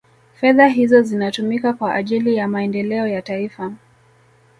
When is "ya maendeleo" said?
2.35-3.07